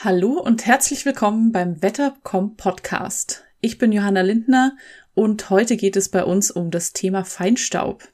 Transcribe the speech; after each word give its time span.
Hallo 0.00 0.40
und 0.40 0.64
herzlich 0.64 1.04
willkommen 1.06 1.50
beim 1.50 1.82
Wettercom 1.82 2.54
Podcast. 2.54 3.42
Ich 3.60 3.78
bin 3.78 3.90
Johanna 3.90 4.20
Lindner 4.20 4.76
und 5.14 5.50
heute 5.50 5.76
geht 5.76 5.96
es 5.96 6.08
bei 6.08 6.22
uns 6.22 6.52
um 6.52 6.70
das 6.70 6.92
Thema 6.92 7.24
Feinstaub. 7.24 8.04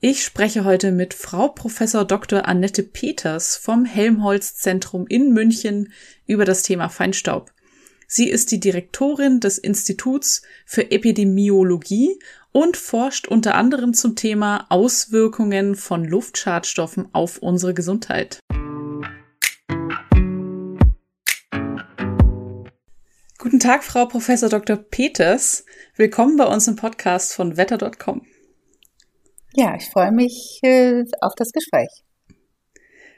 Ich 0.00 0.24
spreche 0.24 0.64
heute 0.64 0.92
mit 0.92 1.12
Frau 1.12 1.48
Professor 1.48 2.06
Dr. 2.06 2.48
Annette 2.48 2.82
Peters 2.82 3.58
vom 3.58 3.84
Helmholtz 3.84 4.54
Zentrum 4.54 5.06
in 5.06 5.34
München 5.34 5.92
über 6.26 6.46
das 6.46 6.62
Thema 6.62 6.88
Feinstaub. 6.88 7.52
Sie 8.08 8.30
ist 8.30 8.50
die 8.50 8.58
Direktorin 8.58 9.40
des 9.40 9.58
Instituts 9.58 10.40
für 10.64 10.90
Epidemiologie 10.90 12.18
und 12.50 12.78
forscht 12.78 13.28
unter 13.28 13.56
anderem 13.56 13.92
zum 13.92 14.16
Thema 14.16 14.64
Auswirkungen 14.70 15.74
von 15.74 16.02
Luftschadstoffen 16.02 17.10
auf 17.12 17.36
unsere 17.42 17.74
Gesundheit. 17.74 18.40
Guten 23.50 23.58
Tag, 23.58 23.82
Frau 23.82 24.06
Professor 24.06 24.48
Dr. 24.48 24.76
Peters. 24.76 25.64
Willkommen 25.96 26.36
bei 26.36 26.44
uns 26.44 26.68
im 26.68 26.76
Podcast 26.76 27.34
von 27.34 27.56
wetter.com. 27.56 28.24
Ja, 29.54 29.74
ich 29.74 29.90
freue 29.90 30.12
mich 30.12 30.60
äh, 30.62 31.02
auf 31.20 31.32
das 31.34 31.50
Gespräch. 31.50 31.88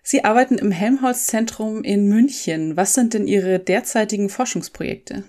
Sie 0.03 0.25
arbeiten 0.25 0.57
im 0.57 0.71
Helmholtz-Zentrum 0.71 1.85
in 1.85 2.09
München. 2.09 2.79
Was 2.79 2.95
sind 2.95 3.13
denn 3.13 3.27
Ihre 3.27 3.59
derzeitigen 3.59 4.31
Forschungsprojekte? 4.31 5.25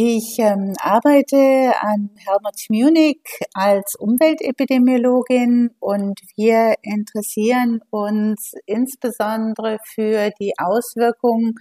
Ich 0.00 0.36
ähm, 0.38 0.74
arbeite 0.80 1.72
an 1.80 2.10
Helmholtz 2.24 2.70
Munich 2.70 3.20
als 3.52 3.96
Umweltepidemiologin 3.98 5.70
und 5.80 6.20
wir 6.36 6.76
interessieren 6.82 7.80
uns 7.90 8.52
insbesondere 8.66 9.78
für 9.92 10.30
die 10.40 10.52
Auswirkungen 10.56 11.54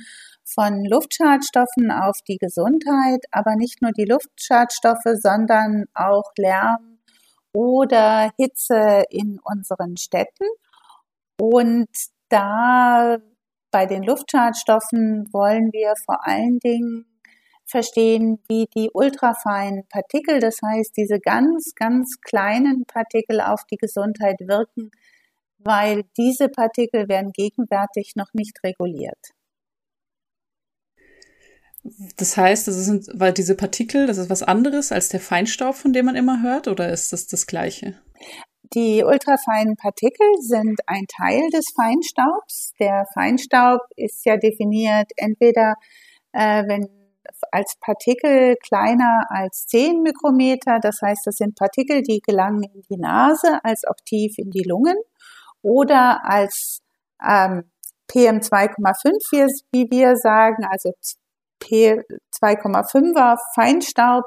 von 0.46 0.86
Luftschadstoffen 0.86 1.90
auf 1.90 2.18
die 2.28 2.38
Gesundheit, 2.38 3.26
aber 3.32 3.56
nicht 3.56 3.82
nur 3.82 3.92
die 3.92 4.06
Luftschadstoffe, 4.06 5.18
sondern 5.20 5.86
auch 5.96 6.30
Lärm 6.38 7.00
oder 7.54 8.30
Hitze 8.38 9.06
in 9.10 9.40
unseren 9.44 9.98
Städten. 9.98 10.46
Und 11.42 11.90
da 12.30 13.18
bei 13.72 13.88
den 13.88 14.04
Luftschadstoffen 14.04 15.28
wollen 15.34 15.72
wir 15.74 15.96
vor 16.06 16.28
allen 16.28 16.60
Dingen 16.60 17.17
verstehen, 17.68 18.40
wie 18.48 18.68
die 18.76 18.90
ultrafeinen 18.94 19.84
Partikel, 19.90 20.40
das 20.40 20.60
heißt 20.64 20.96
diese 20.96 21.20
ganz, 21.20 21.74
ganz 21.76 22.20
kleinen 22.22 22.86
Partikel 22.86 23.42
auf 23.42 23.62
die 23.70 23.78
Gesundheit 23.78 24.40
wirken, 24.40 24.92
weil 25.60 26.04
diese 26.18 26.50
Partikel 26.50 27.10
werden 27.10 27.32
gegenwärtig 27.34 28.14
noch 28.16 28.34
nicht 28.34 28.64
reguliert. 28.64 29.34
Das 32.18 32.36
heißt, 32.36 32.68
das 32.68 32.76
sind, 32.76 33.08
weil 33.14 33.34
diese 33.34 33.56
Partikel, 33.56 34.08
das 34.08 34.18
ist 34.18 34.30
was 34.30 34.44
anderes 34.44 34.92
als 34.92 35.10
der 35.10 35.20
Feinstaub, 35.20 35.76
von 35.76 35.94
dem 35.94 36.06
man 36.06 36.16
immer 36.16 36.42
hört, 36.42 36.68
oder 36.68 36.90
ist 36.90 37.14
das 37.14 37.28
das 37.28 37.48
Gleiche? 37.48 38.00
Die 38.74 39.04
ultrafeinen 39.04 39.78
Partikel 39.78 40.28
sind 40.42 40.80
ein 40.88 41.06
Teil 41.08 41.50
des 41.52 41.66
Feinstaubs. 41.74 42.74
Der 42.80 43.06
Feinstaub 43.14 43.80
ist 43.96 44.26
ja 44.26 44.36
definiert 44.36 45.12
entweder, 45.16 45.76
äh, 46.34 46.64
wenn 46.68 46.90
als 47.52 47.76
Partikel 47.80 48.56
kleiner 48.58 49.26
als 49.30 49.66
10 49.68 50.02
Mikrometer, 50.02 50.80
das 50.82 51.02
heißt, 51.02 51.26
das 51.26 51.36
sind 51.36 51.56
Partikel, 51.56 52.02
die 52.02 52.22
gelangen 52.22 52.64
in 52.64 52.84
die 52.90 52.98
Nase, 52.98 53.60
als 53.64 53.84
auch 53.86 54.00
tief 54.06 54.38
in 54.38 54.52
die 54.52 54.64
Lungen, 54.64 54.98
oder 55.62 56.24
als 56.24 56.82
ähm, 57.28 57.72
PM2,5, 58.10 59.64
wie 59.72 59.88
wir 59.90 60.16
sagen, 60.16 60.66
also 60.66 60.94
P2,5er 61.62 63.38
Feinstaub, 63.56 64.26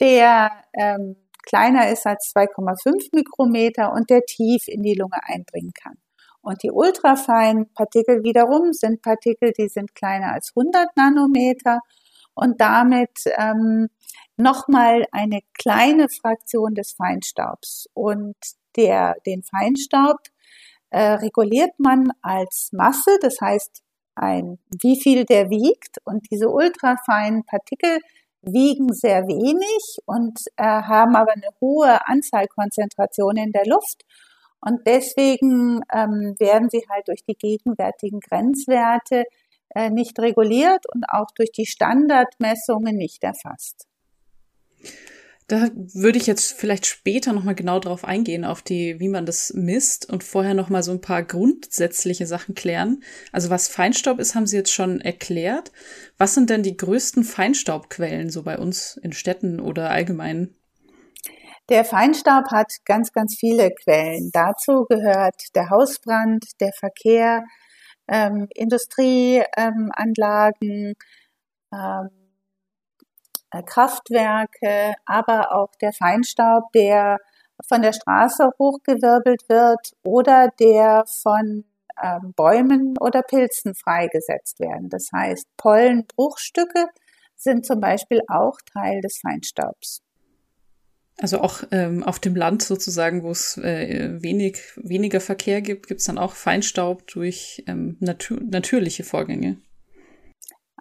der 0.00 0.50
ähm, 0.74 1.16
kleiner 1.46 1.90
ist 1.90 2.06
als 2.06 2.32
2,5 2.34 3.10
Mikrometer 3.12 3.92
und 3.92 4.10
der 4.10 4.22
tief 4.22 4.66
in 4.66 4.82
die 4.82 4.94
Lunge 4.94 5.18
eindringen 5.22 5.72
kann. 5.72 5.94
Und 6.40 6.62
die 6.62 6.70
ultrafeinen 6.70 7.72
Partikel 7.72 8.22
wiederum 8.22 8.72
sind 8.72 9.00
Partikel, 9.02 9.52
die 9.52 9.68
sind 9.68 9.94
kleiner 9.94 10.32
als 10.32 10.52
100 10.54 10.96
Nanometer 10.96 11.80
und 12.34 12.60
damit 12.60 13.20
ähm, 13.38 13.88
nochmal 14.36 15.06
eine 15.12 15.40
kleine 15.58 16.08
Fraktion 16.08 16.74
des 16.74 16.92
Feinstaubs. 16.92 17.88
Und 17.94 18.36
der, 18.76 19.16
den 19.26 19.42
Feinstaub 19.42 20.18
äh, 20.90 21.12
reguliert 21.14 21.78
man 21.78 22.12
als 22.22 22.70
Masse, 22.72 23.18
das 23.20 23.40
heißt 23.40 23.82
ein, 24.16 24.58
wie 24.80 25.00
viel 25.00 25.24
der 25.24 25.50
wiegt. 25.50 25.98
Und 26.04 26.26
diese 26.30 26.48
ultrafeinen 26.48 27.44
Partikel 27.44 27.98
wiegen 28.42 28.92
sehr 28.92 29.26
wenig 29.26 29.98
und 30.06 30.38
äh, 30.56 30.64
haben 30.64 31.16
aber 31.16 31.32
eine 31.32 31.48
hohe 31.60 32.06
Anzahlkonzentration 32.06 33.36
in 33.36 33.52
der 33.52 33.66
Luft. 33.66 34.04
Und 34.60 34.86
deswegen 34.86 35.80
ähm, 35.92 36.34
werden 36.38 36.70
sie 36.70 36.84
halt 36.90 37.08
durch 37.08 37.24
die 37.28 37.34
gegenwärtigen 37.34 38.20
Grenzwerte 38.20 39.24
nicht 39.90 40.18
reguliert 40.18 40.84
und 40.94 41.04
auch 41.08 41.30
durch 41.34 41.50
die 41.52 41.66
Standardmessungen 41.66 42.96
nicht 42.96 43.24
erfasst. 43.24 43.86
Da 45.46 45.68
würde 45.74 46.16
ich 46.16 46.26
jetzt 46.26 46.52
vielleicht 46.52 46.86
später 46.86 47.34
nochmal 47.34 47.54
genau 47.54 47.78
drauf 47.78 48.04
eingehen, 48.04 48.46
auf 48.46 48.62
die, 48.62 48.98
wie 48.98 49.10
man 49.10 49.26
das 49.26 49.52
misst 49.54 50.10
und 50.10 50.24
vorher 50.24 50.54
nochmal 50.54 50.82
so 50.82 50.90
ein 50.90 51.02
paar 51.02 51.22
grundsätzliche 51.22 52.26
Sachen 52.26 52.54
klären. 52.54 53.02
Also 53.30 53.50
was 53.50 53.68
Feinstaub 53.68 54.20
ist, 54.20 54.34
haben 54.34 54.46
Sie 54.46 54.56
jetzt 54.56 54.72
schon 54.72 55.02
erklärt. 55.02 55.70
Was 56.16 56.34
sind 56.34 56.48
denn 56.48 56.62
die 56.62 56.78
größten 56.78 57.24
Feinstaubquellen 57.24 58.30
so 58.30 58.42
bei 58.42 58.56
uns 58.56 58.98
in 59.02 59.12
Städten 59.12 59.60
oder 59.60 59.90
allgemein? 59.90 60.54
Der 61.68 61.84
Feinstaub 61.84 62.50
hat 62.50 62.72
ganz, 62.86 63.12
ganz 63.12 63.36
viele 63.38 63.70
Quellen. 63.70 64.30
Dazu 64.32 64.86
gehört 64.88 65.36
der 65.54 65.68
Hausbrand, 65.68 66.44
der 66.60 66.72
Verkehr, 66.78 67.44
ähm, 68.08 68.48
Industrieanlagen, 68.54 70.94
ähm, 71.72 72.10
äh, 73.50 73.62
Kraftwerke, 73.62 74.94
aber 75.06 75.54
auch 75.54 75.70
der 75.80 75.92
Feinstaub, 75.92 76.72
der 76.72 77.18
von 77.68 77.82
der 77.82 77.92
Straße 77.92 78.50
hochgewirbelt 78.58 79.48
wird 79.48 79.92
oder 80.02 80.48
der 80.58 81.04
von 81.22 81.64
ähm, 82.02 82.32
Bäumen 82.34 82.96
oder 82.98 83.22
Pilzen 83.22 83.74
freigesetzt 83.74 84.60
werden. 84.60 84.88
Das 84.88 85.08
heißt, 85.14 85.46
Pollenbruchstücke 85.56 86.86
sind 87.36 87.66
zum 87.66 87.80
Beispiel 87.80 88.20
auch 88.28 88.56
Teil 88.72 89.00
des 89.00 89.18
Feinstaubs. 89.20 90.03
Also 91.20 91.40
auch 91.40 91.62
ähm, 91.70 92.02
auf 92.02 92.18
dem 92.18 92.34
Land 92.34 92.62
sozusagen, 92.62 93.22
wo 93.22 93.30
es 93.30 93.56
äh, 93.56 94.20
wenig, 94.20 94.58
weniger 94.76 95.20
Verkehr 95.20 95.62
gibt, 95.62 95.86
gibt 95.86 96.00
es 96.00 96.06
dann 96.06 96.18
auch 96.18 96.32
Feinstaub 96.32 97.06
durch 97.06 97.62
ähm, 97.68 97.96
natür 98.00 98.40
natürliche 98.42 99.04
Vorgänge. 99.04 99.58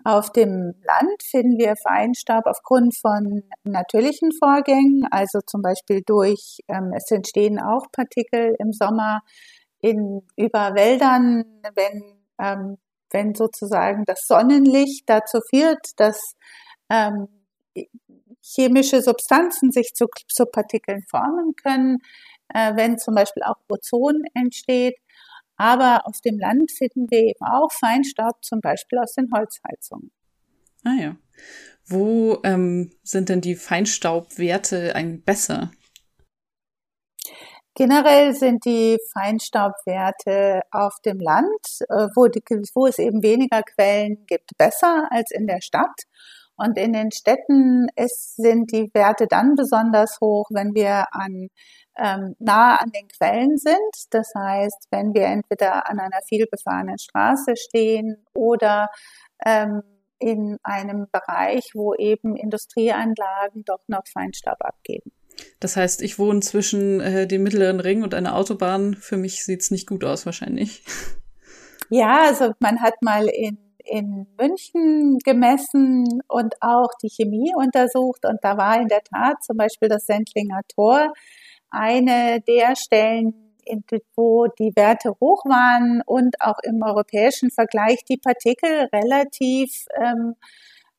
Auf 0.06 0.32
dem 0.32 0.74
Land 0.84 1.24
finden 1.24 1.58
wir 1.58 1.76
Feinstaub 1.78 2.46
aufgrund 2.46 2.98
von 2.98 3.44
natürlichen 3.64 4.32
Vorgängen, 4.38 5.08
also 5.10 5.40
zum 5.46 5.62
Beispiel 5.62 6.02
durch, 6.06 6.60
ähm, 6.68 6.92
es 6.94 7.10
entstehen 7.10 7.60
auch 7.60 7.86
Partikel 7.92 8.56
im 8.60 8.74
Sommer 8.74 9.22
in, 9.80 10.22
über 10.36 10.76
Wäldern, 10.76 11.46
wenn, 11.76 12.04
ähm, 12.42 12.78
wenn 13.12 13.34
sozusagen 13.34 14.04
das 14.06 14.26
Sonnenlicht 14.28 15.04
dazu 15.08 15.40
führt, 15.50 15.92
dass 15.98 16.36
ähm, 16.90 17.28
chemische 18.44 19.02
Substanzen 19.02 19.72
sich 19.72 19.94
zu, 19.94 20.08
zu 20.28 20.46
Partikeln 20.46 21.04
formen 21.10 21.56
können, 21.56 22.00
äh, 22.54 22.76
wenn 22.76 22.98
zum 22.98 23.16
Beispiel 23.16 23.44
auch 23.44 23.58
Ozon 23.70 24.24
entsteht. 24.34 24.96
Aber 25.56 26.06
auf 26.06 26.20
dem 26.22 26.40
Land 26.40 26.72
finden 26.72 27.10
wir 27.10 27.20
eben 27.20 27.46
auch 27.46 27.72
Feinstaub, 27.72 28.44
zum 28.44 28.60
Beispiel 28.60 29.00
aus 29.00 29.14
den 29.14 29.30
Holzheizungen. 29.34 30.12
Ah 30.84 30.96
ja. 31.00 31.16
Wo 31.86 32.40
ähm, 32.44 32.92
sind 33.04 33.30
denn 33.30 33.42
die 33.42 33.56
Feinstaubwerte 33.56 34.96
ein 34.96 35.22
besser? 35.24 35.72
Generell 37.76 38.36
sind 38.36 38.66
die 38.66 39.00
Feinstaubwerte 39.14 40.62
auf 40.72 40.94
dem 41.06 41.20
Land, 41.20 41.82
äh, 41.90 42.08
wo, 42.16 42.28
die, 42.28 42.42
wo 42.76 42.86
es 42.86 43.00
eben 43.00 43.24
weniger 43.24 43.64
Quellen 43.64 44.26
gibt, 44.28 44.52
besser 44.58 45.08
als 45.12 45.32
in 45.32 45.48
der 45.48 45.62
Stadt. 45.62 46.04
Und 46.64 46.78
in 46.78 46.94
den 46.94 47.12
Städten 47.12 47.88
ist, 47.96 48.38
sind 48.38 48.72
die 48.72 48.90
Werte 48.94 49.28
dann 49.28 49.56
besonders 49.56 50.20
hoch, 50.22 50.46
wenn 50.50 50.74
wir 50.74 51.06
an 51.12 51.50
ähm, 51.98 52.36
nahe 52.40 52.80
an 52.80 52.90
den 52.92 53.08
Quellen 53.08 53.58
sind. 53.58 53.94
Das 54.12 54.32
heißt, 54.36 54.88
wenn 54.90 55.14
wir 55.14 55.26
entweder 55.26 55.90
an 55.90 56.00
einer 56.00 56.22
vielbefahrenen 56.28 56.98
Straße 56.98 57.56
stehen 57.56 58.26
oder 58.34 58.88
ähm, 59.46 59.82
in 60.20 60.58
einem 60.64 61.08
Bereich, 61.12 61.72
wo 61.74 61.94
eben 61.96 62.36
Industrieanlagen 62.36 63.64
doch 63.66 63.82
noch 63.88 64.08
Feinstaub 64.12 64.58
abgeben. 64.60 65.12
Das 65.60 65.76
heißt, 65.76 66.02
ich 66.02 66.18
wohne 66.18 66.40
zwischen 66.40 67.02
äh, 67.02 67.28
dem 67.28 67.44
mittleren 67.44 67.80
Ring 67.80 68.04
und 68.04 68.14
einer 68.14 68.36
Autobahn. 68.36 68.96
Für 68.96 69.18
mich 69.18 69.44
sieht's 69.44 69.70
nicht 69.70 69.88
gut 69.88 70.04
aus 70.04 70.26
wahrscheinlich. 70.26 70.84
Ja, 71.90 72.24
also 72.28 72.54
man 72.60 72.82
hat 72.82 72.94
mal 73.02 73.28
in, 73.28 73.58
in 73.84 74.28
München 74.40 75.18
gemessen 75.24 76.22
und 76.28 76.56
auch 76.62 76.90
die 77.02 77.10
Chemie 77.10 77.54
untersucht 77.56 78.26
und 78.26 78.38
da 78.42 78.58
war 78.58 78.80
in 78.80 78.88
der 78.88 79.04
Tat 79.04 79.44
zum 79.44 79.58
Beispiel 79.58 79.90
das 79.90 80.06
Sendlinger 80.06 80.62
Tor 80.74 81.14
eine 81.70 82.42
der 82.42 82.76
Stellen, 82.76 83.34
wo 84.16 84.48
die 84.60 84.72
Werte 84.76 85.12
hoch 85.22 85.46
waren 85.46 86.02
und 86.06 86.36
auch 86.42 86.60
im 86.64 86.82
europäischen 86.82 87.50
Vergleich 87.50 88.04
die 88.10 88.18
Partikel 88.18 88.90
relativ 88.94 89.86
ähm, 90.02 90.36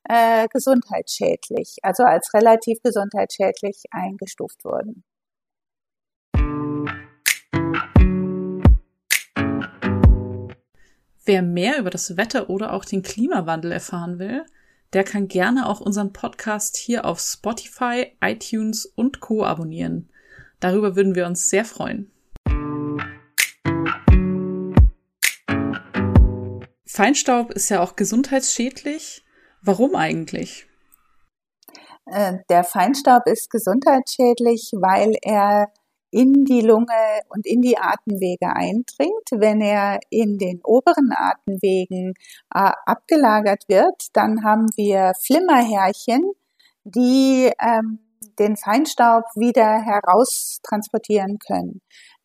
äh, 0.09 0.47
gesundheitsschädlich, 0.49 1.77
also 1.83 2.05
als 2.05 2.33
relativ 2.35 2.79
gesundheitsschädlich 2.83 3.85
eingestuft 3.91 4.65
wurden. 4.65 5.05
Wer 11.27 11.41
mehr 11.41 11.79
über 11.79 11.89
das 11.89 12.19
Wetter 12.19 12.51
oder 12.51 12.75
auch 12.75 12.85
den 12.85 13.01
Klimawandel 13.03 13.73
erfahren 13.73 14.19
will, 14.19 14.45
der 14.93 15.05
kann 15.05 15.27
gerne 15.27 15.67
auch 15.67 15.81
unseren 15.81 16.13
Podcast 16.13 16.77
hier 16.77 17.07
auf 17.07 17.19
Spotify, 17.19 18.13
iTunes 18.23 18.85
und 18.85 19.21
Co 19.21 19.43
abonnieren. 19.43 20.11
Darüber 20.61 20.97
würden 20.97 21.15
wir 21.15 21.27
uns 21.27 21.49
sehr 21.49 21.65
freuen. 21.65 22.11
Feinstaub 26.87 27.53
ist 27.53 27.71
ja 27.71 27.81
auch 27.81 27.97
gesundheitsschädlich. 27.97 29.25
Warum 29.63 29.97
eigentlich? 29.97 30.67
Äh, 32.05 32.35
der 32.51 32.65
Feinstaub 32.65 33.27
ist 33.27 33.49
gesundheitsschädlich, 33.49 34.73
weil 34.75 35.15
er 35.23 35.73
in 36.15 36.45
die 36.45 36.61
Lunge 36.61 37.21
und 37.29 37.45
in 37.45 37.61
die 37.61 37.77
Atemwege 37.77 38.47
eindringt. 38.55 39.29
Wenn 39.33 39.61
er 39.61 39.99
in 40.11 40.39
den 40.39 40.61
oberen 40.63 41.11
Atemwegen 41.13 42.15
äh, 42.55 42.71
abgelagert 42.87 43.65
wird, 43.67 44.09
dann 44.13 44.45
haben 44.45 44.67
wir 44.77 45.13
Flimmerhärchen, 45.27 46.23
die 46.85 47.51
ähm, 47.61 47.99
den 48.39 48.57
Feinstaub 48.57 49.25
wieder 49.35 49.83
heraustransportieren 49.83 51.39
können. 51.39 51.81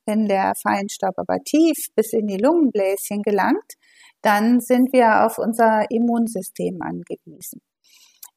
Wenn 0.06 0.28
der 0.28 0.54
Feinstaub 0.62 1.18
aber 1.18 1.40
tief 1.44 1.88
bis 1.96 2.14
in 2.14 2.28
die 2.28 2.38
Lungenbläschen 2.38 3.24
gelangt, 3.24 3.74
dann 4.22 4.60
sind 4.60 4.94
wir 4.94 5.26
auf 5.26 5.40
unser 5.40 5.90
Immunsystem 5.90 6.80
angewiesen. 6.82 7.62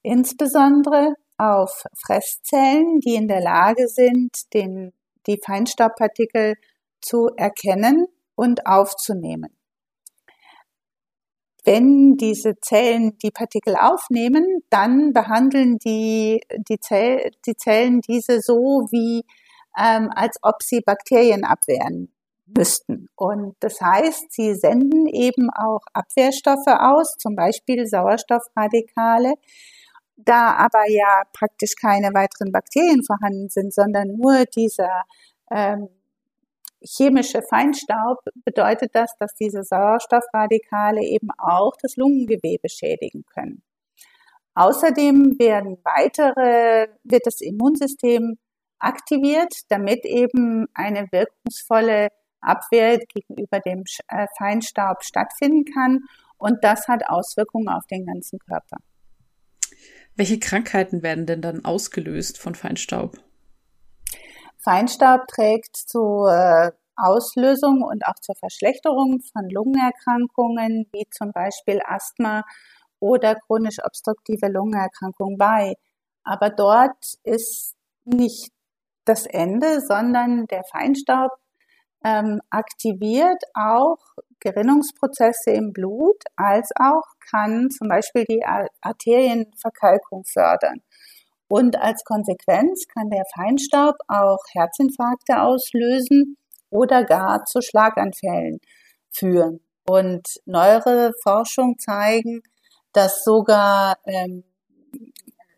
Insbesondere 0.02 1.14
auf 1.36 1.84
Fresszellen, 2.06 3.00
die 3.00 3.16
in 3.16 3.28
der 3.28 3.40
Lage 3.40 3.88
sind, 3.88 4.30
den, 4.54 4.92
die 5.26 5.40
Feinstaubpartikel 5.44 6.54
zu 7.00 7.30
erkennen 7.36 8.06
und 8.34 8.66
aufzunehmen. 8.66 9.56
Wenn 11.64 12.16
diese 12.16 12.58
Zellen 12.60 13.18
die 13.18 13.30
Partikel 13.30 13.76
aufnehmen, 13.76 14.64
dann 14.68 15.12
behandeln 15.12 15.78
die, 15.78 16.40
die, 16.68 16.80
Zell, 16.80 17.30
die 17.46 17.54
Zellen 17.54 18.00
diese 18.00 18.40
so, 18.40 18.88
wie 18.90 19.24
ähm, 19.78 20.10
als 20.14 20.38
ob 20.42 20.62
sie 20.62 20.80
Bakterien 20.80 21.44
abwehren 21.44 22.12
müssten. 22.46 23.08
Und 23.14 23.54
das 23.60 23.80
heißt, 23.80 24.32
sie 24.32 24.54
senden 24.54 25.06
eben 25.06 25.50
auch 25.50 25.82
Abwehrstoffe 25.92 26.66
aus, 26.66 27.16
zum 27.18 27.36
Beispiel 27.36 27.86
Sauerstoffradikale. 27.86 29.34
Da 30.24 30.54
aber 30.56 30.88
ja 30.88 31.22
praktisch 31.32 31.74
keine 31.80 32.14
weiteren 32.14 32.52
Bakterien 32.52 33.02
vorhanden 33.04 33.48
sind, 33.48 33.74
sondern 33.74 34.08
nur 34.16 34.44
dieser 34.44 35.02
ähm, 35.50 35.88
chemische 36.84 37.42
Feinstaub, 37.42 38.18
bedeutet 38.44 38.94
das, 38.94 39.16
dass 39.18 39.34
diese 39.34 39.62
Sauerstoffradikale 39.62 41.02
eben 41.02 41.28
auch 41.38 41.72
das 41.80 41.96
Lungengewebe 41.96 42.68
schädigen 42.68 43.24
können. 43.32 43.62
Außerdem 44.54 45.38
werden 45.38 45.78
weitere, 45.84 46.88
wird 47.04 47.26
das 47.26 47.40
Immunsystem 47.40 48.38
aktiviert, 48.78 49.54
damit 49.68 50.04
eben 50.04 50.66
eine 50.74 51.06
wirkungsvolle 51.10 52.08
Abwehr 52.40 52.98
gegenüber 52.98 53.60
dem 53.60 53.84
äh, 54.08 54.26
Feinstaub 54.36 55.04
stattfinden 55.04 55.64
kann. 55.64 56.00
Und 56.36 56.58
das 56.62 56.88
hat 56.88 57.08
Auswirkungen 57.08 57.68
auf 57.68 57.86
den 57.86 58.04
ganzen 58.04 58.38
Körper. 58.40 58.78
Welche 60.14 60.38
Krankheiten 60.38 61.02
werden 61.02 61.26
denn 61.26 61.40
dann 61.40 61.64
ausgelöst 61.64 62.38
von 62.38 62.54
Feinstaub? 62.54 63.16
Feinstaub 64.58 65.26
trägt 65.26 65.76
zur 65.76 66.30
äh, 66.30 66.70
Auslösung 66.96 67.82
und 67.82 68.06
auch 68.06 68.18
zur 68.20 68.36
Verschlechterung 68.36 69.20
von 69.32 69.48
Lungenerkrankungen 69.48 70.86
wie 70.92 71.06
zum 71.10 71.32
Beispiel 71.32 71.80
Asthma 71.84 72.44
oder 73.00 73.34
chronisch 73.34 73.78
obstruktive 73.84 74.48
Lungenerkrankungen 74.48 75.38
bei. 75.38 75.74
Aber 76.22 76.50
dort 76.50 77.14
ist 77.24 77.74
nicht 78.04 78.52
das 79.04 79.26
Ende, 79.26 79.80
sondern 79.80 80.46
der 80.46 80.62
Feinstaub 80.70 81.30
ähm, 82.04 82.40
aktiviert 82.50 83.42
auch 83.54 83.98
Gerinnungsprozesse 84.40 85.50
im 85.52 85.72
Blut, 85.72 86.22
als 86.36 86.70
auch 86.78 87.04
kann 87.30 87.70
zum 87.70 87.88
Beispiel 87.88 88.24
die 88.24 88.44
Arterienverkalkung 88.80 90.24
fördern. 90.24 90.80
Und 91.48 91.76
als 91.76 92.02
Konsequenz 92.04 92.86
kann 92.88 93.10
der 93.10 93.24
Feinstaub 93.34 93.96
auch 94.08 94.40
Herzinfarkte 94.52 95.42
auslösen 95.42 96.36
oder 96.70 97.04
gar 97.04 97.44
zu 97.44 97.60
Schlaganfällen 97.60 98.58
führen. 99.10 99.60
Und 99.86 100.26
neuere 100.46 101.12
Forschung 101.22 101.78
zeigen, 101.78 102.42
dass 102.92 103.22
sogar 103.24 103.96
ähm, 104.06 104.44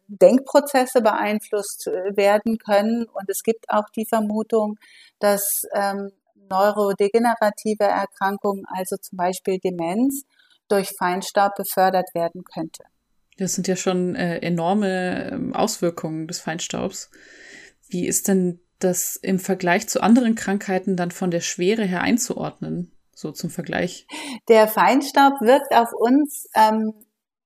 Denkprozesse 0.08 1.00
beeinflusst 1.00 1.86
werden 1.86 2.58
können. 2.58 3.06
Und 3.06 3.28
es 3.28 3.42
gibt 3.42 3.70
auch 3.70 3.88
die 3.96 4.06
Vermutung, 4.06 4.76
dass 5.18 5.44
ähm, 5.74 6.10
neurodegenerative 6.48 7.84
Erkrankungen, 7.84 8.64
also 8.66 8.96
zum 8.96 9.16
Beispiel 9.16 9.58
Demenz, 9.58 10.24
durch 10.68 10.90
Feinstaub 10.90 11.54
befördert 11.56 12.14
werden 12.14 12.42
könnte. 12.44 12.84
Das 13.36 13.54
sind 13.54 13.66
ja 13.66 13.76
schon 13.76 14.14
äh, 14.14 14.38
enorme 14.38 15.30
ähm, 15.32 15.54
Auswirkungen 15.54 16.28
des 16.28 16.40
Feinstaubs. 16.40 17.10
Wie 17.88 18.06
ist 18.06 18.28
denn 18.28 18.60
das 18.78 19.16
im 19.16 19.38
Vergleich 19.38 19.88
zu 19.88 20.02
anderen 20.02 20.34
Krankheiten 20.34 20.96
dann 20.96 21.10
von 21.10 21.30
der 21.30 21.40
Schwere 21.40 21.84
her 21.84 22.02
einzuordnen? 22.02 22.92
So 23.14 23.30
zum 23.30 23.50
Vergleich. 23.50 24.06
Der 24.48 24.66
Feinstaub 24.66 25.40
wirkt 25.40 25.72
auf 25.72 25.92
uns 25.92 26.48
ähm, 26.54 26.92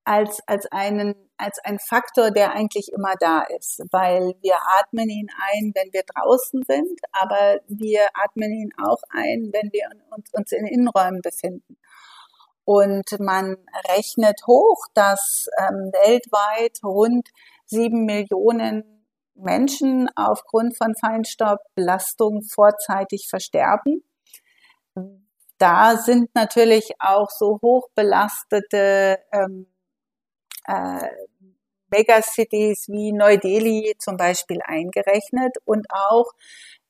als, 0.09 0.41
als 0.47 0.65
einen 0.71 1.13
als 1.37 1.57
ein 1.63 1.77
Faktor, 1.79 2.31
der 2.31 2.51
eigentlich 2.51 2.91
immer 2.91 3.13
da 3.19 3.43
ist, 3.57 3.81
weil 3.91 4.33
wir 4.41 4.57
atmen 4.79 5.07
ihn 5.07 5.27
ein, 5.53 5.71
wenn 5.73 5.93
wir 5.93 6.03
draußen 6.03 6.63
sind, 6.67 6.99
aber 7.13 7.59
wir 7.67 8.07
atmen 8.13 8.51
ihn 8.51 8.71
auch 8.83 9.01
ein, 9.09 9.51
wenn 9.53 9.71
wir 9.71 9.87
uns 10.33 10.51
in 10.51 10.65
Innenräumen 10.65 11.21
befinden. 11.21 11.77
Und 12.65 13.05
man 13.19 13.55
rechnet 13.87 14.41
hoch, 14.47 14.83
dass 14.95 15.45
ähm, 15.59 15.91
weltweit 15.93 16.79
rund 16.83 17.29
sieben 17.67 18.05
Millionen 18.05 19.05
Menschen 19.35 20.09
aufgrund 20.15 20.75
von 20.75 20.93
Feinstaubbelastung 20.95 22.41
vorzeitig 22.41 23.27
versterben. 23.29 24.03
Da 25.57 25.97
sind 25.97 26.35
natürlich 26.35 26.91
auch 26.99 27.29
so 27.29 27.59
hochbelastete 27.61 29.19
ähm, 29.31 29.67
äh, 30.69 31.09
Megacities 31.91 32.87
wie 32.87 33.11
Neu-Delhi 33.11 33.95
zum 33.97 34.17
Beispiel 34.17 34.59
eingerechnet 34.63 35.57
und 35.65 35.87
auch 35.89 36.31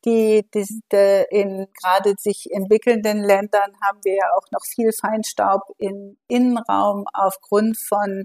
die, 0.06 0.46
die, 0.54 0.66
die 0.92 1.26
in 1.30 1.68
gerade 1.82 2.16
sich 2.18 2.50
entwickelnden 2.52 3.24
Ländern 3.24 3.74
haben 3.86 4.00
wir 4.04 4.16
ja 4.16 4.32
auch 4.38 4.50
noch 4.52 4.62
viel 4.66 4.92
Feinstaub 4.92 5.62
im 5.78 6.18
Innenraum 6.28 7.06
aufgrund 7.14 7.78
von 7.78 8.24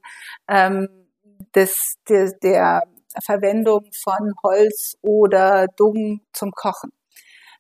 ähm, 0.49 0.89
des, 1.55 1.97
der, 2.09 2.33
der 2.43 2.83
Verwendung 3.25 3.91
von 3.93 4.35
Holz 4.43 4.97
oder 5.03 5.67
Dung 5.77 6.21
zum 6.33 6.53
Kochen. 6.53 6.93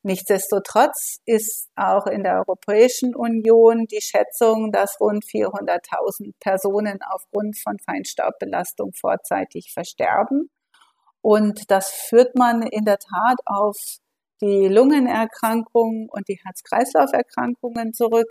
Nichtsdestotrotz 0.06 1.16
ist 1.24 1.70
auch 1.76 2.06
in 2.06 2.24
der 2.24 2.36
Europäischen 2.36 3.14
Union 3.14 3.86
die 3.86 4.02
Schätzung, 4.02 4.70
dass 4.70 5.00
rund 5.00 5.24
400.000 5.24 6.34
Personen 6.40 6.98
aufgrund 7.10 7.56
von 7.58 7.78
Feinstaubbelastung 7.78 8.92
vorzeitig 8.92 9.72
versterben. 9.72 10.50
Und 11.22 11.70
das 11.70 11.90
führt 11.90 12.36
man 12.36 12.60
in 12.60 12.84
der 12.84 12.98
Tat 12.98 13.38
auf 13.46 13.78
die 14.42 14.68
Lungenerkrankungen 14.68 16.10
und 16.10 16.28
die 16.28 16.38
Herz-Kreislauf-Erkrankungen 16.44 17.94
zurück, 17.94 18.30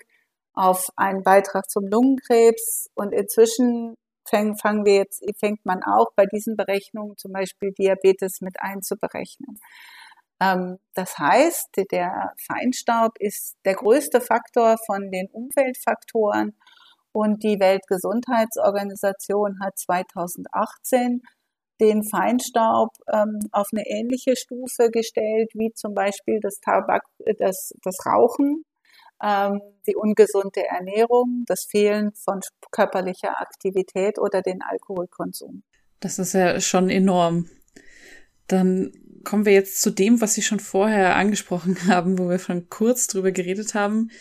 auf 0.54 0.90
einen 0.96 1.24
Beitrag 1.24 1.72
zum 1.72 1.88
Lungenkrebs. 1.88 2.92
Und 2.94 3.14
inzwischen 3.14 3.96
fangen 4.30 4.86
wir 4.86 4.94
jetzt, 4.94 5.24
fängt 5.40 5.66
man 5.66 5.82
auch 5.82 6.12
bei 6.16 6.28
diesen 6.28 6.56
Berechnungen 6.56 7.18
zum 7.18 7.32
Beispiel 7.32 7.72
Diabetes 7.72 8.42
mit 8.42 8.58
einzuberechnen. 8.60 9.60
Ähm, 10.40 10.78
das 10.94 11.18
heißt, 11.18 11.70
der 11.92 12.34
Feinstaub 12.48 13.18
ist 13.20 13.56
der 13.66 13.76
größte 13.76 14.22
Faktor 14.22 14.78
von 14.86 15.12
den 15.12 15.28
Umweltfaktoren 15.32 16.56
und 17.12 17.44
die 17.44 17.60
Weltgesundheitsorganisation 17.60 19.60
hat 19.62 19.78
2018 19.78 21.22
den 21.80 22.04
Feinstaub 22.04 22.90
ähm, 23.12 23.40
auf 23.52 23.70
eine 23.72 23.86
ähnliche 23.86 24.36
Stufe 24.36 24.90
gestellt 24.92 25.52
wie 25.54 25.72
zum 25.74 25.94
Beispiel 25.94 26.40
das 26.42 26.60
Tabak, 26.60 27.04
das, 27.40 27.74
das 27.82 27.98
Rauchen, 28.06 28.64
ähm, 29.24 29.62
die 29.88 29.96
ungesunde 29.96 30.66
Ernährung, 30.66 31.44
das 31.46 31.66
Fehlen 31.66 32.14
von 32.14 32.42
körperlicher 32.72 33.40
Aktivität 33.40 34.20
oder 34.20 34.42
den 34.42 34.62
Alkoholkonsum. 34.62 35.64
Das 36.00 36.20
ist 36.20 36.34
ja 36.34 36.60
schon 36.60 36.90
enorm. 36.90 37.50
Dann 38.48 38.92
kommen 39.24 39.46
wir 39.46 39.54
jetzt 39.54 39.82
zu 39.82 39.92
dem, 39.92 40.22
was 40.22 40.34
Sie 40.34 40.42
schon 40.42 40.60
vorher 40.60 41.16
angesprochen 41.16 41.78
haben, 41.88 42.18
wo 42.18 42.30
wir 42.30 42.40
schon 42.40 42.70
kurz 42.70 43.08
drüber 43.08 43.32
geredet 43.32 43.74
haben. 43.74 44.12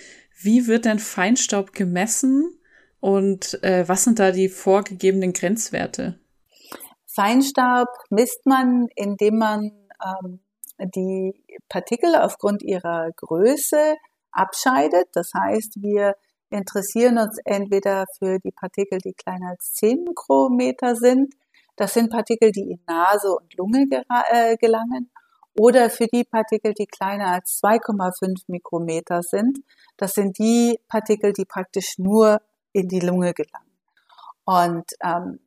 Wie 0.40 0.66
wird 0.66 0.84
denn 0.84 0.98
Feinstaub 0.98 1.72
gemessen 1.72 2.58
und 3.00 3.62
äh, 3.62 3.88
was 3.88 4.04
sind 4.04 4.18
da 4.18 4.30
die 4.30 4.48
vorgegebenen 4.48 5.32
Grenzwerte? 5.32 6.18
Feinstaub 7.06 7.88
misst 8.10 8.46
man, 8.46 8.86
indem 8.96 9.38
man 9.38 9.72
ähm, 10.04 10.40
die 10.78 11.34
Partikel 11.68 12.16
aufgrund 12.16 12.62
ihrer 12.62 13.10
Größe 13.16 13.96
abscheidet. 14.30 15.08
Das 15.12 15.32
heißt, 15.34 15.82
wir 15.82 16.14
interessieren 16.50 17.18
uns 17.18 17.38
entweder 17.44 18.06
für 18.18 18.38
die 18.38 18.52
Partikel, 18.52 18.98
die 18.98 19.14
kleiner 19.14 19.50
als 19.50 19.74
10 19.74 20.04
Mikrometer 20.04 20.96
sind. 20.96 21.34
Das 21.76 21.94
sind 21.94 22.10
Partikel, 22.10 22.52
die 22.52 22.72
in 22.72 22.80
Nase 22.86 23.34
und 23.34 23.54
Lunge 23.56 23.86
äh, 24.30 24.56
gelangen. 24.56 25.10
Oder 25.58 25.90
für 25.90 26.06
die 26.06 26.24
Partikel, 26.24 26.72
die 26.72 26.86
kleiner 26.86 27.32
als 27.32 27.60
2,5 27.62 28.44
Mikrometer 28.46 29.22
sind. 29.22 29.58
Das 29.96 30.14
sind 30.14 30.38
die 30.38 30.78
Partikel, 30.88 31.32
die 31.32 31.44
praktisch 31.44 31.98
nur 31.98 32.40
in 32.72 32.88
die 32.88 33.00
Lunge 33.00 33.34
gelangen. 33.34 33.78
Und 34.44 34.84
ähm, 35.02 35.40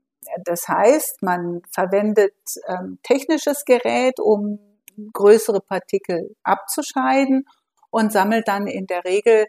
das 0.44 0.68
heißt, 0.68 1.22
man 1.22 1.62
verwendet 1.72 2.36
ähm, 2.68 3.00
technisches 3.04 3.66
Gerät, 3.66 4.20
um 4.20 4.60
größere 5.14 5.62
Partikel 5.62 6.36
abzuscheiden 6.44 7.46
und 7.90 8.12
sammelt 8.12 8.48
dann 8.48 8.68
in 8.68 8.88
der 8.88 9.04
Regel 9.06 9.48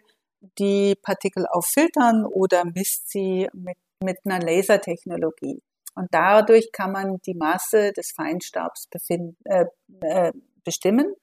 die 0.59 0.95
Partikel 0.95 1.45
auf 1.47 1.65
Filtern 1.65 2.25
oder 2.25 2.63
misst 2.65 3.09
sie 3.09 3.47
mit, 3.53 3.77
mit 4.03 4.17
einer 4.25 4.39
Lasertechnologie. 4.39 5.61
Und 5.97 6.09
dadurch 6.11 6.71
kann 6.71 6.91
man 6.91 7.17
die 7.25 7.33
Masse 7.33 7.91
des 7.91 8.11
Feinstaubs 8.11 8.87
äh, 9.09 9.65
äh, 10.01 10.31
bestimmen. 10.63 11.15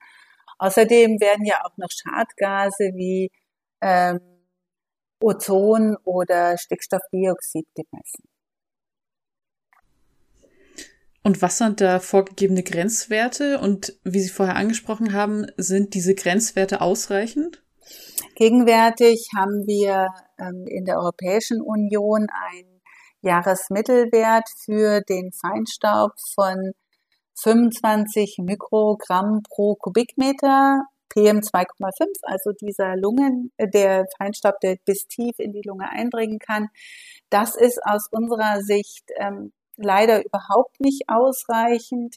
Außerdem 0.58 1.20
werden 1.20 1.44
ja 1.44 1.60
auch 1.64 1.76
noch 1.76 1.90
Schadgase 1.90 2.90
wie 2.94 3.30
ähm, 3.80 4.18
Ozon 5.20 5.96
oder 6.02 6.58
Stickstoffdioxid 6.58 7.68
gemessen. 7.76 8.24
Und 11.22 11.40
was 11.40 11.58
sind 11.58 11.80
da 11.80 12.00
vorgegebene 12.00 12.64
Grenzwerte? 12.64 13.60
Und 13.60 13.96
wie 14.02 14.20
Sie 14.20 14.28
vorher 14.28 14.56
angesprochen 14.56 15.12
haben, 15.12 15.46
sind 15.56 15.94
diese 15.94 16.16
Grenzwerte 16.16 16.80
ausreichend? 16.80 17.62
Gegenwärtig 18.34 19.28
haben 19.36 19.66
wir 19.66 20.08
ähm, 20.38 20.66
in 20.66 20.84
der 20.84 20.98
Europäischen 20.98 21.62
Union 21.62 22.26
einen 22.50 22.73
Jahresmittelwert 23.24 24.48
für 24.64 25.00
den 25.00 25.32
Feinstaub 25.32 26.12
von 26.34 26.72
25 27.36 28.36
Mikrogramm 28.42 29.42
pro 29.42 29.74
Kubikmeter 29.74 30.82
PM2,5, 31.14 32.06
also 32.22 32.52
dieser 32.52 32.96
Lungen, 32.96 33.52
äh, 33.56 33.68
der 33.68 34.06
Feinstaub, 34.18 34.60
der 34.60 34.76
bis 34.84 35.06
tief 35.06 35.38
in 35.38 35.52
die 35.52 35.62
Lunge 35.64 35.88
eindringen 35.88 36.38
kann. 36.38 36.68
Das 37.30 37.56
ist 37.56 37.80
aus 37.84 38.08
unserer 38.10 38.60
Sicht 38.62 39.04
ähm, 39.16 39.52
leider 39.76 40.24
überhaupt 40.24 40.80
nicht 40.80 41.04
ausreichend. 41.08 42.16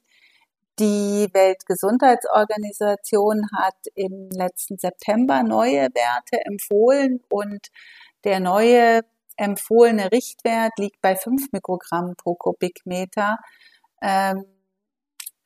Die 0.79 1.27
Weltgesundheitsorganisation 1.33 3.47
hat 3.55 3.75
im 3.95 4.29
letzten 4.31 4.77
September 4.77 5.43
neue 5.43 5.89
Werte 5.93 6.45
empfohlen 6.45 7.21
und 7.29 7.67
der 8.23 8.39
neue 8.39 9.01
empfohlene 9.37 10.11
Richtwert 10.11 10.73
liegt 10.77 11.01
bei 11.01 11.15
5 11.15 11.51
Mikrogramm 11.51 12.15
pro 12.17 12.35
Kubikmeter. 12.35 13.37
Ähm, 14.01 14.45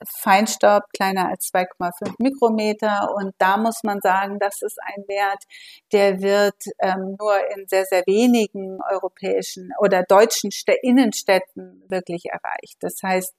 Feinstaub 0.07 0.83
kleiner 0.93 1.29
als 1.29 1.51
2,5 1.53 2.15
Mikrometer. 2.19 3.13
Und 3.15 3.33
da 3.37 3.57
muss 3.57 3.83
man 3.83 4.01
sagen, 4.01 4.39
das 4.39 4.61
ist 4.61 4.77
ein 4.81 5.03
Wert, 5.07 5.43
der 5.91 6.21
wird 6.21 6.55
ähm, 6.79 7.15
nur 7.19 7.35
in 7.55 7.67
sehr, 7.67 7.85
sehr 7.85 8.03
wenigen 8.07 8.79
europäischen 8.89 9.71
oder 9.79 10.03
deutschen 10.03 10.51
Städ 10.51 10.77
Innenstädten 10.81 11.83
wirklich 11.87 12.25
erreicht. 12.25 12.77
Das 12.79 12.95
heißt, 13.03 13.35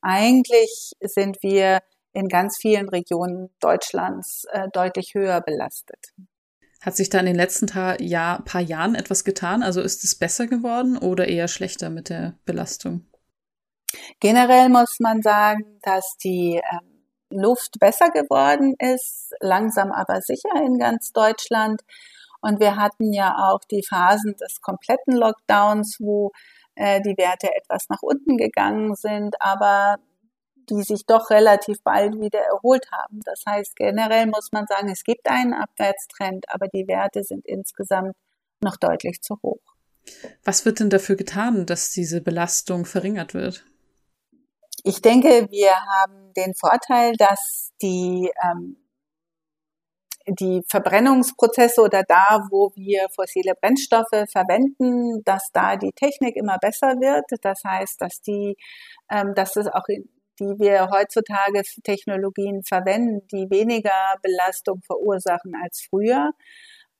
eigentlich 0.00 0.92
sind 1.00 1.42
wir 1.42 1.80
in 2.12 2.28
ganz 2.28 2.56
vielen 2.58 2.88
Regionen 2.88 3.50
Deutschlands 3.60 4.44
äh, 4.50 4.68
deutlich 4.72 5.14
höher 5.14 5.40
belastet. 5.42 6.14
Hat 6.86 6.94
sich 6.94 7.10
da 7.10 7.18
in 7.18 7.26
den 7.26 7.34
letzten 7.34 7.66
Jahr, 8.00 8.42
paar 8.44 8.60
Jahren 8.60 8.94
etwas 8.94 9.24
getan? 9.24 9.64
Also 9.64 9.80
ist 9.80 10.04
es 10.04 10.14
besser 10.14 10.46
geworden 10.46 10.96
oder 10.96 11.26
eher 11.26 11.48
schlechter 11.48 11.90
mit 11.90 12.10
der 12.10 12.34
Belastung? 12.44 13.04
Generell 14.20 14.68
muss 14.68 15.00
man 15.00 15.20
sagen, 15.20 15.80
dass 15.82 16.16
die 16.22 16.62
ähm, 16.62 17.02
Luft 17.28 17.80
besser 17.80 18.10
geworden 18.10 18.76
ist, 18.78 19.32
langsam 19.40 19.90
aber 19.90 20.20
sicher 20.20 20.62
in 20.64 20.78
ganz 20.78 21.10
Deutschland. 21.10 21.82
Und 22.40 22.60
wir 22.60 22.76
hatten 22.76 23.12
ja 23.12 23.34
auch 23.36 23.64
die 23.68 23.82
Phasen 23.82 24.36
des 24.36 24.60
kompletten 24.60 25.16
Lockdowns, 25.16 25.96
wo 25.98 26.30
äh, 26.76 27.00
die 27.00 27.16
Werte 27.18 27.48
etwas 27.52 27.88
nach 27.88 28.02
unten 28.02 28.36
gegangen 28.36 28.94
sind, 28.94 29.34
aber 29.40 29.96
die 30.70 30.82
sich 30.82 31.06
doch 31.06 31.30
relativ 31.30 31.82
bald 31.82 32.20
wieder 32.20 32.40
erholt 32.40 32.90
haben. 32.92 33.20
Das 33.24 33.42
heißt, 33.46 33.76
generell 33.76 34.26
muss 34.26 34.50
man 34.52 34.66
sagen, 34.66 34.88
es 34.90 35.04
gibt 35.04 35.28
einen 35.28 35.54
Abwärtstrend, 35.54 36.46
aber 36.48 36.68
die 36.68 36.86
Werte 36.88 37.22
sind 37.22 37.44
insgesamt 37.46 38.14
noch 38.60 38.76
deutlich 38.76 39.22
zu 39.22 39.36
hoch. 39.42 39.60
Was 40.44 40.64
wird 40.64 40.80
denn 40.80 40.90
dafür 40.90 41.16
getan, 41.16 41.66
dass 41.66 41.90
diese 41.90 42.20
Belastung 42.20 42.84
verringert 42.84 43.34
wird? 43.34 43.64
Ich 44.84 45.02
denke, 45.02 45.48
wir 45.50 45.72
haben 45.74 46.32
den 46.34 46.54
Vorteil, 46.54 47.14
dass 47.16 47.72
die, 47.82 48.30
ähm, 48.44 48.76
die 50.28 50.62
Verbrennungsprozesse 50.68 51.80
oder 51.80 52.04
da, 52.04 52.46
wo 52.50 52.72
wir 52.74 53.08
fossile 53.14 53.54
Brennstoffe 53.60 54.28
verwenden, 54.30 55.22
dass 55.24 55.50
da 55.52 55.76
die 55.76 55.92
Technik 55.92 56.36
immer 56.36 56.58
besser 56.58 57.00
wird. 57.00 57.24
Das 57.42 57.62
heißt, 57.64 58.00
dass 58.00 58.20
die, 58.20 58.56
ähm, 59.10 59.34
dass 59.34 59.56
es 59.56 59.66
auch 59.66 59.88
in, 59.88 60.08
die 60.38 60.58
wir 60.58 60.88
heutzutage 60.90 61.62
Technologien 61.84 62.62
verwenden, 62.64 63.26
die 63.32 63.50
weniger 63.50 64.16
Belastung 64.22 64.82
verursachen 64.82 65.54
als 65.62 65.86
früher. 65.88 66.32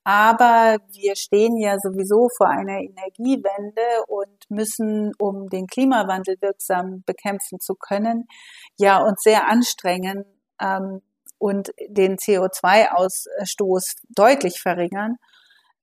Aber 0.07 0.79
wir 0.93 1.17
stehen 1.17 1.57
ja 1.57 1.79
sowieso 1.81 2.29
vor 2.37 2.49
einer 2.49 2.79
Energiewende 2.79 3.83
und 4.07 4.49
müssen, 4.49 5.13
um 5.19 5.49
den 5.49 5.67
Klimawandel 5.67 6.37
wirksam 6.41 7.03
bekämpfen 7.05 7.59
zu 7.59 7.75
können, 7.75 8.29
ja 8.79 9.03
uns 9.03 9.23
sehr 9.23 9.49
anstrengen 9.49 10.25
ähm, 10.61 11.03
und 11.39 11.73
den 11.89 12.19
CO2-Ausstoß 12.19 13.97
deutlich 14.15 14.61
verringern. 14.61 15.17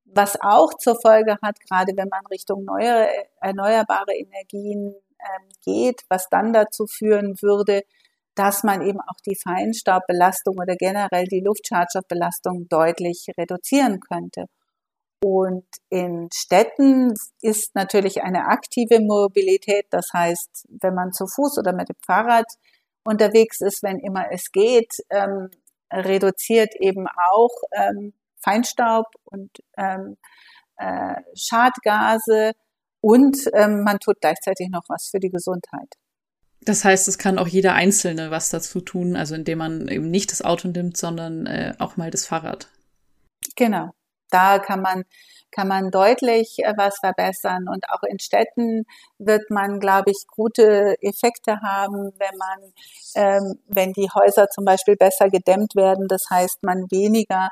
Was 0.05 0.39
auch 0.39 0.74
zur 0.75 0.95
Folge 1.01 1.36
hat, 1.41 1.60
gerade 1.60 1.91
wenn 1.98 2.07
man 2.07 2.25
Richtung 2.27 2.63
neue, 2.63 3.10
erneuerbare 3.41 4.15
Energien 4.15 4.95
ähm, 5.24 5.50
geht, 5.63 6.01
was 6.10 6.27
dann 6.30 6.53
dazu 6.53 6.86
führen 6.88 7.36
würde, 7.42 7.84
dass 8.36 8.63
man 8.63 8.82
eben 8.82 9.00
auch 9.00 9.20
die 9.25 9.38
Feinstaubbelastung 9.42 10.58
oder 10.58 10.75
generell 10.75 11.25
die 11.25 11.42
Luftschadstoffbelastung 11.42 12.68
deutlich 12.68 13.27
reduzieren 13.38 14.00
könnte. 14.00 14.46
Und 15.24 15.65
in 15.89 16.27
Städten 16.34 17.13
ist 17.42 17.75
natürlich 17.75 18.24
eine 18.24 18.48
aktive 18.48 19.00
Mobilität, 19.00 19.86
das 19.89 20.08
heißt, 20.13 20.68
wenn 20.82 20.96
man 20.96 21.13
zu 21.13 21.27
Fuß 21.27 21.60
oder 21.60 21.74
mit 21.74 21.88
dem 21.88 21.96
Fahrrad 22.06 22.46
unterwegs 23.06 23.62
ist, 23.62 23.84
wenn 23.84 24.00
immer 24.00 24.25
es 24.32 24.51
geht, 24.51 24.92
ähm, 25.10 25.50
reduziert 25.92 26.75
eben 26.80 27.08
auch 27.08 27.56
ähm, 27.72 28.13
Feinstaub 28.44 29.06
und 29.24 29.50
ähm, 29.77 30.18
äh, 30.77 31.22
Schadgase 31.36 32.51
und 33.03 33.38
ähm, 33.53 33.83
man 33.83 34.00
tut 34.00 34.22
gleichzeitig 34.22 34.69
noch 34.69 34.86
was 34.88 35.10
für 35.12 35.19
die 35.19 35.29
Gesundheit. 35.29 35.89
Das 36.62 36.86
heißt, 36.86 37.10
es 37.10 37.17
kann 37.17 37.38
auch 37.38 37.48
jeder 37.48 37.74
Einzelne 37.74 38.31
was 38.31 38.50
dazu 38.50 38.79
tun, 38.79 39.17
also 39.17 39.36
indem 39.36 39.57
man 39.57 39.89
eben 39.89 40.10
nicht 40.10 40.31
das 40.31 40.41
Auto 40.41 40.69
nimmt, 40.69 40.95
sondern 40.95 41.45
äh, 41.45 41.74
auch 41.79 41.98
mal 41.98 42.12
das 42.12 42.25
Fahrrad. 42.25 42.69
Genau. 43.57 43.91
da 44.29 44.57
kann 44.57 44.81
man 44.81 45.03
kann 45.53 45.67
man 45.67 45.91
deutlich 45.91 46.57
äh, 46.60 46.74
was 46.77 46.98
verbessern. 47.00 47.67
Und 47.69 47.86
auch 47.89 48.03
in 48.03 48.19
Städten 48.19 48.86
wird 49.17 49.50
man, 49.50 49.79
glaube 49.79 50.12
ich, 50.12 50.25
gute 50.27 50.95
Effekte 51.01 51.62
haben, 51.62 52.12
wenn 52.17 52.38
man, 52.38 52.74
ähm, 53.15 53.60
wenn 53.67 53.93
die 53.93 54.10
Häuser 54.13 54.50
zum 54.50 54.65
Beispiel 54.65 54.95
besser 54.95 55.29
gedämmt 55.29 55.75
werden. 55.75 56.07
Das 56.07 56.25
heißt, 56.29 56.63
man 56.63 56.89
weniger 56.89 57.50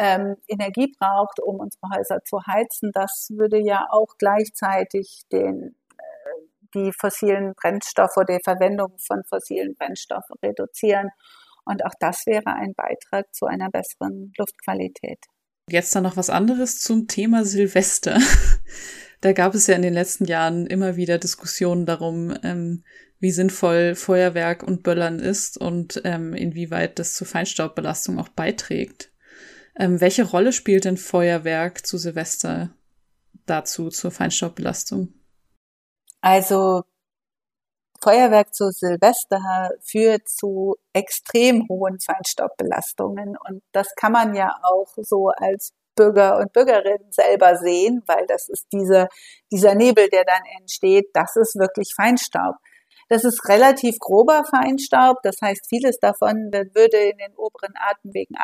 ähm, 0.00 0.36
Energie 0.48 0.92
braucht, 0.98 1.40
um 1.40 1.60
unsere 1.60 1.82
Häuser 1.94 2.24
zu 2.24 2.38
heizen. 2.46 2.90
Das 2.94 3.28
würde 3.30 3.58
ja 3.58 3.86
auch 3.90 4.16
gleichzeitig 4.18 5.24
den 5.30 5.76
äh, 5.98 6.04
die 6.74 6.90
fossilen 6.98 7.52
Brennstoffe 7.54 8.16
oder 8.16 8.38
die 8.38 8.42
Verwendung 8.42 8.96
von 8.98 9.22
fossilen 9.28 9.74
Brennstoffen 9.78 10.36
reduzieren. 10.42 11.10
Und 11.66 11.84
auch 11.84 11.92
das 12.00 12.24
wäre 12.24 12.46
ein 12.46 12.72
Beitrag 12.74 13.34
zu 13.34 13.44
einer 13.44 13.68
besseren 13.68 14.32
Luftqualität. 14.38 15.18
Jetzt 15.68 15.94
dann 15.94 16.04
noch 16.04 16.16
was 16.16 16.30
anderes 16.30 16.80
zum 16.80 17.06
Thema 17.06 17.44
Silvester. 17.44 18.18
da 19.20 19.32
gab 19.34 19.54
es 19.54 19.66
ja 19.66 19.76
in 19.76 19.82
den 19.82 19.92
letzten 19.92 20.24
Jahren 20.24 20.66
immer 20.66 20.96
wieder 20.96 21.18
Diskussionen 21.18 21.84
darum, 21.84 22.34
ähm, 22.42 22.84
wie 23.18 23.32
sinnvoll 23.32 23.94
Feuerwerk 23.96 24.62
und 24.62 24.82
Böllern 24.82 25.18
ist 25.18 25.58
und 25.58 26.00
ähm, 26.04 26.32
inwieweit 26.32 26.98
das 26.98 27.14
zur 27.14 27.26
Feinstaubbelastung 27.26 28.18
auch 28.18 28.30
beiträgt. 28.30 29.10
Ähm, 29.76 30.00
welche 30.00 30.24
Rolle 30.24 30.52
spielt 30.52 30.84
denn 30.84 30.96
Feuerwerk 30.96 31.86
zu 31.86 31.98
Silvester 31.98 32.70
dazu, 33.46 33.88
zur 33.88 34.10
Feinstaubbelastung? 34.10 35.14
Also 36.20 36.82
Feuerwerk 38.02 38.54
zu 38.54 38.70
Silvester 38.70 39.70
führt 39.82 40.28
zu 40.28 40.76
extrem 40.92 41.66
hohen 41.68 41.98
Feinstaubbelastungen. 42.00 43.36
Und 43.48 43.62
das 43.72 43.88
kann 43.94 44.12
man 44.12 44.34
ja 44.34 44.50
auch 44.62 44.92
so 44.96 45.28
als 45.36 45.72
Bürger 45.96 46.38
und 46.38 46.52
Bürgerinnen 46.52 47.10
selber 47.12 47.56
sehen, 47.56 48.02
weil 48.06 48.26
das 48.26 48.48
ist 48.48 48.66
diese, 48.72 49.08
dieser 49.52 49.74
Nebel, 49.74 50.08
der 50.08 50.24
dann 50.24 50.42
entsteht, 50.58 51.08
das 51.12 51.36
ist 51.36 51.56
wirklich 51.56 51.92
Feinstaub. 51.94 52.56
Das 53.10 53.24
ist 53.24 53.48
relativ 53.48 53.98
grober 53.98 54.44
Feinstaub, 54.44 55.18
das 55.22 55.36
heißt, 55.42 55.66
vieles 55.68 55.98
davon 55.98 56.50
würde 56.52 56.96
in 56.96 57.18
den 57.18 57.34
oberen 57.36 57.74
Atemwegen 57.76 58.36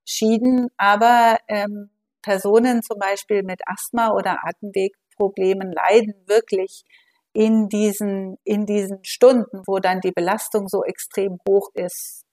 abgeschieden, 0.00 0.68
aber 0.76 1.38
ähm, 1.48 1.90
Personen 2.22 2.82
zum 2.82 2.98
Beispiel 2.98 3.42
mit 3.42 3.60
Asthma 3.66 4.12
oder 4.12 4.38
Atemwegproblemen 4.44 5.72
leiden 5.72 6.14
wirklich 6.26 6.84
in 7.32 7.68
diesen, 7.68 8.36
in 8.44 8.66
diesen 8.66 9.04
Stunden, 9.04 9.62
wo 9.66 9.78
dann 9.78 10.00
die 10.00 10.12
Belastung 10.12 10.68
so 10.68 10.84
extrem 10.84 11.38
hoch 11.48 11.70
ist, 11.74 12.24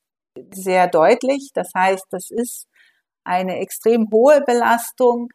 sehr 0.53 0.88
deutlich. 0.88 1.51
Das 1.53 1.71
heißt, 1.75 2.05
das 2.09 2.29
ist 2.31 2.67
eine 3.24 3.59
extrem 3.59 4.09
hohe 4.12 4.41
Belastung. 4.41 5.29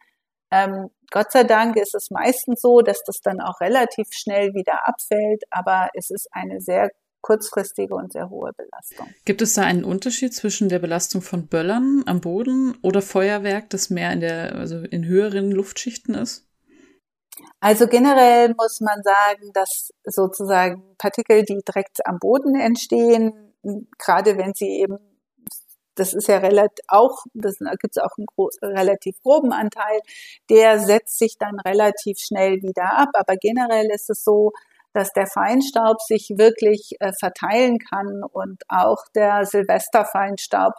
Ähm, 0.51 0.89
Gott 1.11 1.31
sei 1.31 1.43
Dank 1.43 1.77
ist 1.77 1.95
es 1.95 2.09
meistens 2.09 2.61
so, 2.61 2.81
dass 2.81 3.03
das 3.03 3.19
dann 3.21 3.39
auch 3.39 3.61
relativ 3.61 4.07
schnell 4.11 4.53
wieder 4.53 4.87
abfällt, 4.87 5.43
aber 5.49 5.89
es 5.93 6.09
ist 6.09 6.27
eine 6.31 6.59
sehr 6.59 6.89
kurzfristige 7.23 7.95
und 7.95 8.11
sehr 8.11 8.29
hohe 8.29 8.51
Belastung. 8.53 9.07
Gibt 9.25 9.41
es 9.41 9.53
da 9.55 9.63
einen 9.63 9.83
Unterschied 9.83 10.35
zwischen 10.35 10.69
der 10.69 10.77
Belastung 10.77 11.23
von 11.23 11.47
Böllern 11.47 12.03
am 12.05 12.21
Boden 12.21 12.77
oder 12.83 13.01
Feuerwerk, 13.01 13.71
das 13.71 13.89
mehr 13.89 14.11
in 14.13 14.19
der, 14.19 14.55
also 14.55 14.77
in 14.77 15.05
höheren 15.05 15.49
Luftschichten 15.49 16.13
ist? 16.13 16.45
Also 17.59 17.87
generell 17.87 18.53
muss 18.55 18.81
man 18.81 19.01
sagen, 19.03 19.51
dass 19.53 19.91
sozusagen 20.03 20.83
Partikel, 20.97 21.43
die 21.43 21.61
direkt 21.67 22.05
am 22.05 22.19
Boden 22.19 22.55
entstehen, 22.55 23.55
gerade 23.97 24.37
wenn 24.37 24.53
sie 24.53 24.81
eben, 24.81 24.97
das 25.95 26.13
ist 26.13 26.27
ja 26.27 26.39
relativ 26.39 26.83
auch, 26.87 27.23
das 27.33 27.57
gibt 27.79 27.95
es 27.95 28.03
auch 28.03 28.17
einen 28.17 28.25
groß, 28.25 28.57
relativ 28.61 29.15
groben 29.23 29.53
Anteil, 29.53 30.01
der 30.49 30.79
setzt 30.79 31.17
sich 31.17 31.37
dann 31.37 31.59
relativ 31.59 32.17
schnell 32.19 32.61
wieder 32.61 32.97
ab. 32.97 33.09
Aber 33.13 33.37
generell 33.37 33.89
ist 33.91 34.09
es 34.09 34.23
so, 34.23 34.51
dass 34.93 35.11
der 35.11 35.27
Feinstaub 35.27 36.01
sich 36.01 36.33
wirklich 36.37 36.95
äh, 36.99 37.11
verteilen 37.19 37.79
kann 37.79 38.23
und 38.23 38.63
auch 38.69 39.03
der 39.15 39.45
Silvesterfeinstaub 39.45 40.73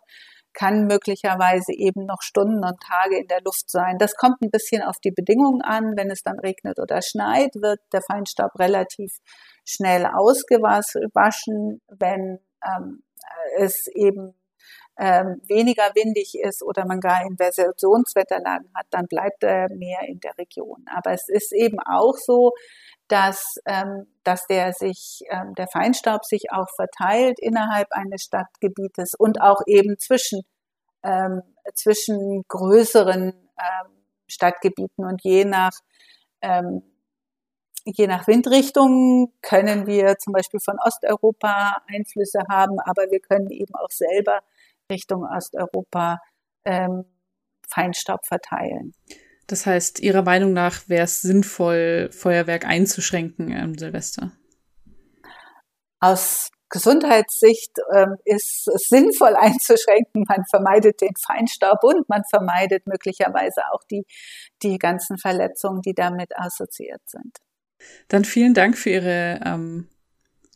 kann 0.55 0.87
möglicherweise 0.87 1.73
eben 1.73 2.07
noch 2.07 2.23
Stunden 2.23 2.65
und 2.65 2.81
Tage 2.81 3.19
in 3.19 3.27
der 3.27 3.43
Luft 3.45 3.69
sein. 3.69 3.99
Das 3.99 4.15
kommt 4.15 4.41
ein 4.41 4.51
bisschen 4.51 4.83
auf 4.83 4.99
die 5.05 5.11
Bedingungen 5.11 5.63
an. 5.63 5.97
Wenn 5.97 6.11
es 6.11 6.23
dann 6.23 6.39
regnet 6.39 6.79
oder 6.79 7.03
schneit, 7.03 7.51
wird 7.57 7.81
der 7.93 8.03
Feinstaub 8.03 8.53
relativ 8.59 9.19
schnell 9.65 10.07
ausgewaschen. 10.07 11.81
Wenn 11.89 12.39
ähm, 12.65 13.03
es 13.59 13.89
eben 13.89 14.35
ähm, 14.97 15.41
weniger 15.49 15.91
windig 15.95 16.39
ist 16.41 16.63
oder 16.63 16.87
man 16.87 17.01
gar 17.01 17.27
Inversionswetterlagen 17.27 18.71
hat, 18.75 18.87
dann 18.91 19.07
bleibt 19.07 19.43
er 19.43 19.69
mehr 19.71 20.03
in 20.07 20.21
der 20.21 20.39
Region. 20.39 20.85
Aber 20.95 21.13
es 21.13 21.29
ist 21.29 21.53
eben 21.53 21.81
auch 21.81 22.17
so, 22.17 22.53
dass, 23.09 23.57
ähm, 23.67 24.07
dass 24.25 24.47
der 24.47 24.73
sich, 24.73 25.21
ähm, 25.31 25.55
der 25.55 25.69
Feinstaub 25.69 26.25
sich 26.25 26.51
auch 26.53 26.69
verteilt 26.77 27.39
innerhalb 27.39 27.89
eines 27.93 28.23
Stadtgebietes 28.23 29.15
und 29.15 29.41
auch 29.41 29.61
eben 29.67 29.99
zwischen, 29.99 30.43
ähm, 31.03 31.43
zwischen 31.75 32.45
größeren 32.49 33.29
ähm, 33.29 33.91
Stadtgebieten 34.27 35.05
und 35.05 35.23
je 35.23 35.45
nach, 35.45 35.73
ähm, 36.41 36.83
je 37.85 38.07
nach 38.07 38.27
Windrichtung 38.27 39.33
können 39.43 39.87
wir 39.87 40.17
zum 40.19 40.33
Beispiel 40.33 40.61
von 40.61 40.79
Osteuropa 40.83 41.77
Einflüsse 41.87 42.41
haben, 42.51 42.81
aber 42.81 43.11
wir 43.11 43.21
können 43.21 43.51
eben 43.51 43.75
auch 43.75 43.91
selber 43.91 44.41
Richtung 44.91 45.25
Osteuropa 45.25 46.19
ähm, 46.65 47.05
Feinstaub 47.69 48.25
verteilen. 48.27 48.95
Das 49.47 49.67
heißt, 49.67 50.01
Ihrer 50.01 50.23
Meinung 50.23 50.53
nach 50.53 50.89
wäre 50.89 51.05
es 51.05 51.21
sinnvoll, 51.21 52.11
Feuerwerk 52.13 52.65
einzuschränken 52.65 53.55
am 53.55 53.77
Silvester? 53.77 54.33
Aus 56.01 56.51
Gesundheitssicht 56.71 57.79
ähm, 57.95 58.17
ist 58.25 58.67
es 58.69 58.89
sinnvoll 58.89 59.35
einzuschränken. 59.39 60.25
Man 60.29 60.45
vermeidet 60.51 61.01
den 61.01 61.15
Feinstaub 61.17 61.85
und 61.85 62.09
man 62.09 62.23
vermeidet 62.29 62.87
möglicherweise 62.87 63.63
auch 63.73 63.83
die, 63.91 64.05
die 64.63 64.79
ganzen 64.79 65.19
Verletzungen, 65.19 65.83
die 65.83 65.95
damit 65.95 66.37
assoziiert 66.37 67.03
sind. 67.07 67.39
Dann 68.09 68.25
vielen 68.25 68.55
Dank 68.55 68.77
für 68.77 68.91
Ihre 68.91 69.41
ähm, 69.45 69.89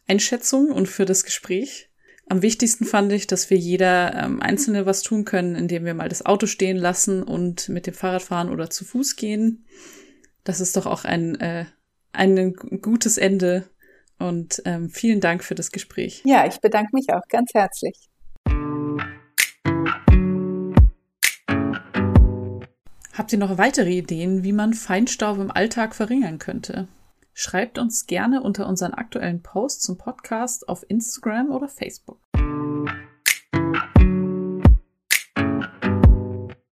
Einschätzung 0.09 0.73
und 0.73 0.87
für 0.87 1.05
das 1.05 1.25
Gespräch. 1.25 1.88
Am 2.31 2.43
wichtigsten 2.43 2.85
fand 2.85 3.11
ich, 3.13 3.27
dass 3.27 3.49
wir 3.49 3.57
jeder 3.57 4.15
ähm, 4.15 4.43
Einzelne 4.43 4.85
was 4.85 5.03
tun 5.03 5.25
können, 5.25 5.55
indem 5.55 5.87
wir 5.87 5.95
mal 5.95 6.11
das 6.11 6.27
Auto 6.27 6.47
stehen 6.47 6.77
lassen 6.77 7.23
und 7.23 7.71
mit 7.71 7.87
dem 7.87 7.95
Fahrrad 7.95 8.23
fahren 8.23 8.51
oder 8.51 8.69
zu 8.69 8.85
Fuß 8.85 9.17
gehen. 9.17 9.65
Das 10.45 10.61
ist 10.61 10.77
doch 10.77 10.85
auch 10.85 11.05
ein, 11.05 11.41
äh, 11.41 11.65
ein 12.13 12.53
gutes 12.83 13.17
Ende. 13.17 13.65
Und 14.19 14.61
ähm, 14.67 14.91
vielen 14.91 15.21
Dank 15.21 15.43
für 15.43 15.55
das 15.55 15.71
Gespräch. 15.71 16.23
Ja, 16.27 16.47
ich 16.47 16.61
bedanke 16.61 16.91
mich 16.93 17.07
auch 17.11 17.27
ganz 17.31 17.55
herzlich. 17.55 17.97
Habt 23.15 23.33
ihr 23.33 23.39
noch 23.39 23.57
weitere 23.57 23.91
Ideen, 23.91 24.45
wie 24.45 24.53
man 24.53 24.75
Feinstaub 24.75 25.39
im 25.39 25.51
Alltag 25.51 25.95
verringern 25.95 26.39
könnte? 26.39 26.89
Schreibt 27.41 27.79
uns 27.79 28.07
gerne 28.07 28.43
unter 28.43 28.67
unseren 28.67 28.95
aktuellen 28.95 29.45
Posts 29.45 29.85
zum 29.85 29.97
Podcast 29.97 30.69
auf 30.69 30.85
Instagram 30.89 31.51
oder 31.51 31.69
Facebook. 31.69 32.19